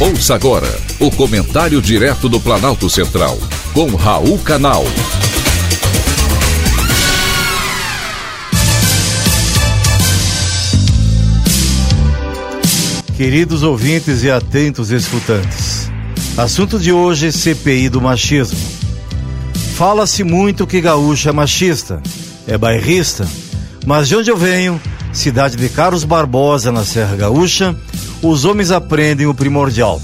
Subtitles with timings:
[0.00, 0.68] Ouça agora
[1.00, 3.36] o comentário direto do Planalto Central,
[3.74, 4.84] com Raul Canal.
[13.16, 15.90] Queridos ouvintes e atentos escutantes,
[16.36, 18.58] assunto de hoje: CPI do machismo.
[19.74, 22.00] Fala-se muito que gaúcho é machista,
[22.46, 23.26] é bairrista,
[23.88, 24.78] mas de onde eu venho,
[25.14, 27.74] cidade de Carlos Barbosa, na Serra Gaúcha,
[28.22, 29.98] os homens aprendem o primordial: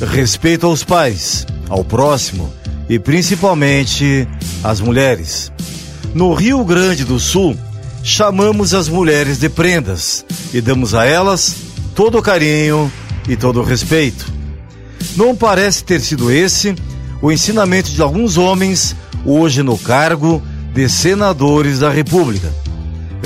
[0.00, 2.52] respeito aos pais, ao próximo
[2.88, 4.26] e principalmente
[4.64, 5.52] às mulheres.
[6.12, 7.56] No Rio Grande do Sul,
[8.02, 11.54] chamamos as mulheres de prendas e damos a elas
[11.94, 12.90] todo o carinho
[13.28, 14.26] e todo o respeito.
[15.16, 16.74] Não parece ter sido esse
[17.22, 20.42] o ensinamento de alguns homens hoje no cargo
[20.74, 22.59] de senadores da República.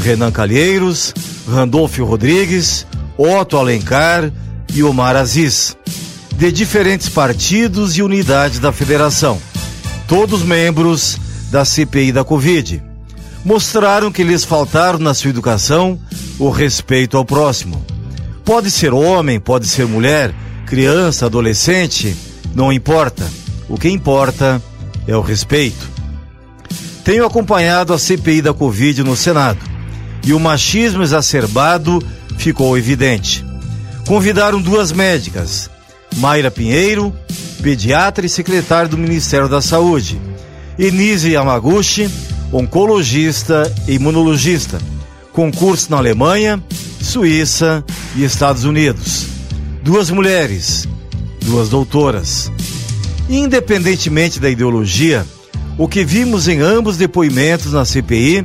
[0.05, 1.15] Renan Calheiros,
[1.49, 2.87] Randolfo Rodrigues,
[3.17, 4.31] Otto Alencar
[4.75, 5.75] e Omar Aziz,
[6.37, 9.41] de diferentes partidos e unidades da federação,
[10.07, 11.19] todos membros
[11.51, 12.83] da CPI da Covid.
[13.47, 15.99] Mostraram que lhes faltaram na sua educação
[16.39, 17.83] o respeito ao próximo.
[18.45, 20.35] Pode ser homem, pode ser mulher,
[20.67, 22.15] criança, adolescente,
[22.55, 23.27] não importa.
[23.71, 24.61] O que importa
[25.09, 25.89] é o respeito.
[27.03, 29.74] Tenho acompanhado a CPI da Covid no Senado
[30.25, 32.03] e o machismo exacerbado
[32.37, 33.45] ficou evidente.
[34.07, 35.71] Convidaram duas médicas,
[36.17, 37.15] Mayra Pinheiro,
[37.63, 40.21] pediatra e secretária do Ministério da Saúde,
[40.79, 42.11] e Nise Yamaguchi,
[42.53, 44.79] oncologista e imunologista,
[45.33, 46.63] concurso na Alemanha,
[47.01, 47.85] Suíça
[48.17, 49.27] e Estados Unidos.
[49.83, 50.89] Duas mulheres,
[51.43, 52.51] duas doutoras.
[53.29, 55.27] Independentemente da ideologia,
[55.79, 58.45] o que vimos em ambos depoimentos na CPI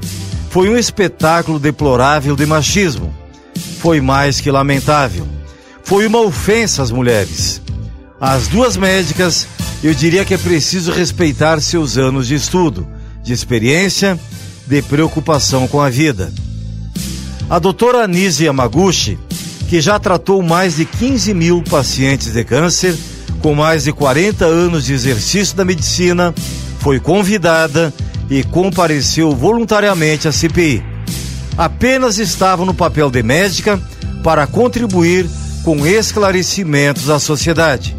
[0.50, 3.14] foi um espetáculo deplorável de machismo.
[3.80, 5.28] Foi mais que lamentável.
[5.84, 7.62] Foi uma ofensa às mulheres.
[8.20, 9.48] As duas médicas,
[9.84, 12.88] eu diria que é preciso respeitar seus anos de estudo,
[13.24, 14.20] de experiência,
[14.68, 16.34] de preocupação com a vida.
[17.50, 19.18] A doutora Anise Yamaguchi,
[19.70, 22.98] que já tratou mais de 15 mil pacientes de câncer,
[23.42, 26.34] com mais de 40 anos de exercício da medicina,
[26.80, 27.94] foi convidada
[28.30, 30.84] e compareceu voluntariamente à CPI.
[31.58, 33.82] Apenas estava no papel de médica
[34.24, 35.28] para contribuir
[35.64, 37.96] com esclarecimentos à sociedade.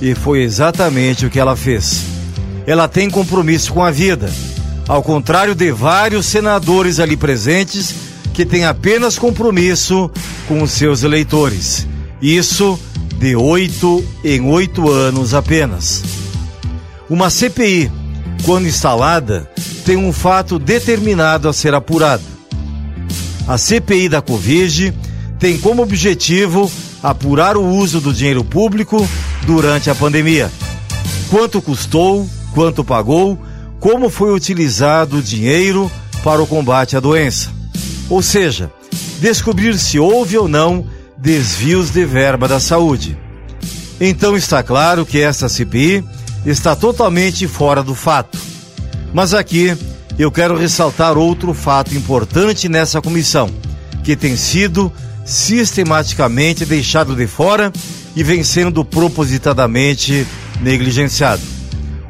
[0.00, 2.02] E foi exatamente o que ela fez.
[2.66, 4.32] Ela tem compromisso com a vida,
[4.86, 7.94] ao contrário de vários senadores ali presentes
[8.32, 10.10] que têm apenas compromisso
[10.46, 11.86] com os seus eleitores.
[12.20, 12.78] Isso
[13.18, 16.02] de oito em oito anos apenas.
[17.08, 17.90] Uma CPI,
[18.44, 19.48] quando instalada,
[19.84, 22.22] tem um fato determinado a ser apurado.
[23.46, 24.94] A CPI da Covid
[25.38, 26.70] tem como objetivo
[27.02, 29.08] apurar o uso do dinheiro público
[29.44, 30.50] durante a pandemia.
[31.28, 33.38] Quanto custou, quanto pagou,
[33.80, 35.90] como foi utilizado o dinheiro
[36.22, 37.50] para o combate à doença.
[38.08, 38.70] Ou seja,
[39.20, 40.86] descobrir se houve ou não
[41.16, 43.18] desvios de verba da saúde.
[44.00, 46.04] Então está claro que essa CPI
[46.44, 48.38] está totalmente fora do fato.
[49.12, 49.76] Mas aqui
[50.18, 53.50] eu quero ressaltar outro fato importante nessa comissão,
[54.02, 54.92] que tem sido
[55.24, 57.72] sistematicamente deixado de fora
[58.14, 60.26] e vem sendo propositadamente
[60.60, 61.42] negligenciado.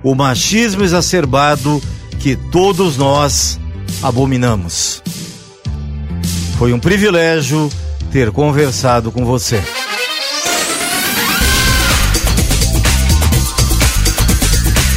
[0.02, 1.80] O machismo exacerbado
[2.18, 3.58] que todos nós
[4.02, 5.02] abominamos.
[6.58, 7.70] Foi um privilégio
[8.10, 9.60] ter conversado com você.